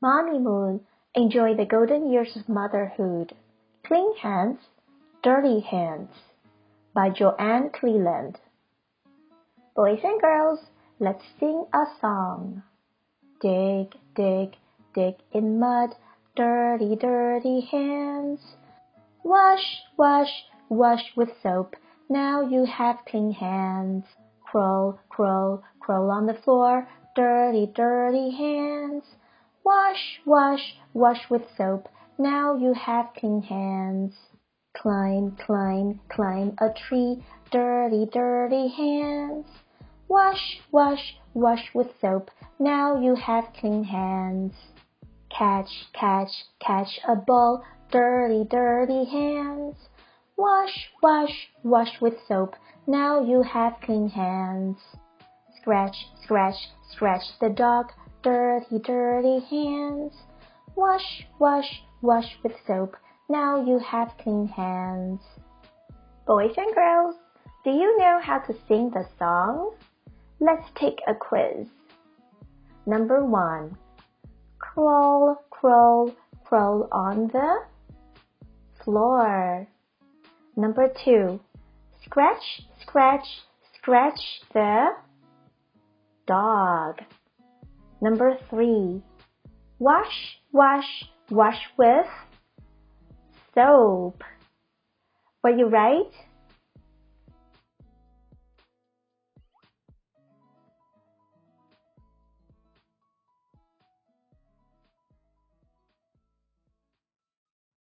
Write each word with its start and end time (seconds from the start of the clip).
Mommy 0.00 0.38
Moon, 0.38 0.86
enjoy 1.16 1.56
the 1.56 1.64
golden 1.64 2.08
years 2.08 2.36
of 2.36 2.48
motherhood. 2.48 3.34
Clean 3.84 4.14
Hands, 4.18 4.60
Dirty 5.24 5.58
Hands 5.58 6.08
by 6.94 7.10
Joann 7.10 7.72
Cleland. 7.72 8.38
Boys 9.74 9.98
and 10.04 10.20
girls, 10.20 10.60
let's 11.00 11.24
sing 11.40 11.66
a 11.72 11.84
song. 12.00 12.62
Dig, 13.40 13.92
dig, 14.14 14.54
dig 14.94 15.16
in 15.32 15.58
mud, 15.58 15.96
dirty, 16.36 16.94
dirty 16.94 17.62
hands. 17.62 18.38
Wash, 19.24 19.82
wash, 19.96 20.44
wash 20.68 21.10
with 21.16 21.30
soap, 21.42 21.74
now 22.08 22.40
you 22.40 22.66
have 22.66 23.04
clean 23.04 23.32
hands. 23.32 24.04
Crawl, 24.44 25.00
crawl, 25.08 25.64
crawl 25.80 26.12
on 26.12 26.26
the 26.26 26.34
floor, 26.44 26.88
dirty, 27.16 27.66
dirty 27.74 28.30
hands. 28.30 29.02
Wash, 29.68 30.20
wash, 30.24 30.76
wash 30.94 31.28
with 31.28 31.42
soap, 31.54 31.90
now 32.16 32.56
you 32.56 32.72
have 32.72 33.12
clean 33.14 33.42
hands. 33.42 34.14
Climb, 34.74 35.36
climb, 35.44 36.00
climb 36.08 36.56
a 36.58 36.70
tree, 36.70 37.22
dirty, 37.50 38.06
dirty 38.10 38.68
hands. 38.68 39.44
Wash, 40.08 40.62
wash, 40.72 41.18
wash 41.34 41.68
with 41.74 41.88
soap, 42.00 42.30
now 42.58 42.98
you 42.98 43.14
have 43.14 43.52
clean 43.60 43.84
hands. 43.84 44.54
Catch, 45.28 45.68
catch, 45.92 46.32
catch 46.60 46.98
a 47.06 47.14
ball, 47.14 47.62
dirty, 47.92 48.44
dirty 48.50 49.04
hands. 49.04 49.76
Wash, 50.38 50.88
wash, 51.02 51.50
wash 51.62 52.00
with 52.00 52.14
soap, 52.26 52.56
now 52.86 53.20
you 53.22 53.42
have 53.42 53.74
clean 53.82 54.08
hands. 54.08 54.78
Scratch, 55.60 56.06
scratch, 56.22 56.56
scratch 56.90 57.24
the 57.38 57.50
dog, 57.50 57.92
dirty, 58.22 58.78
dirty 58.78 59.40
hands. 59.50 60.12
Wash, 60.74 61.26
wash, 61.38 61.82
wash 62.02 62.36
with 62.42 62.52
soap, 62.66 62.96
now 63.28 63.64
you 63.64 63.78
have 63.78 64.16
clean 64.22 64.48
hands. 64.48 65.20
Boys 66.26 66.54
and 66.56 66.74
girls, 66.74 67.14
do 67.64 67.70
you 67.70 67.98
know 67.98 68.20
how 68.22 68.38
to 68.38 68.54
sing 68.66 68.90
the 68.90 69.04
song? 69.18 69.74
Let's 70.40 70.68
take 70.76 71.00
a 71.06 71.14
quiz. 71.14 71.66
Number 72.86 73.24
one. 73.24 73.76
Crawl, 74.58 75.42
crawl, 75.50 76.14
crawl 76.44 76.88
on 76.92 77.28
the 77.28 77.58
floor. 78.82 79.66
Number 80.56 80.88
two. 81.04 81.40
Scratch, 82.04 82.62
scratch, 82.80 83.26
scratch 83.76 84.20
the 84.54 84.88
dog. 86.26 87.00
Number 88.00 88.38
three. 88.50 89.02
Wash, 89.78 90.38
wash, 90.52 91.04
wash 91.30 91.60
with 91.76 92.06
soap. 93.54 94.22
Were 95.42 95.50
you 95.50 95.66
right? 95.66 96.12